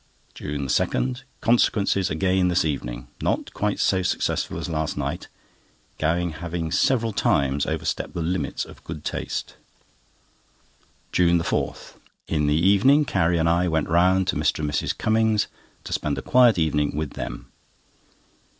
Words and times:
JUNE 0.33 0.65
2.—"Consequences" 0.65 2.09
again 2.09 2.47
this 2.47 2.65
evening. 2.65 3.09
Not 3.21 3.53
quite 3.53 3.79
so 3.79 4.01
successful 4.01 4.57
as 4.57 4.67
last 4.67 4.97
night; 4.97 5.27
Gowing 5.99 6.31
having 6.31 6.71
several 6.71 7.13
times 7.13 7.67
overstepped 7.67 8.15
the 8.15 8.23
limits 8.23 8.65
of 8.65 8.83
good 8.83 9.05
taste. 9.05 9.57
JUNE 11.11 11.37
4.—In 11.43 12.47
the 12.47 12.55
evening 12.67 13.05
Carrie 13.05 13.37
and 13.37 13.47
I 13.47 13.67
went 13.67 13.89
round 13.89 14.27
to 14.29 14.35
Mr. 14.35 14.61
and 14.61 14.71
Mrs. 14.71 14.97
Cummings' 14.97 15.45
to 15.83 15.93
spend 15.93 16.17
a 16.17 16.23
quiet 16.23 16.57
evening 16.57 16.95
with 16.97 17.11
them. 17.11 17.51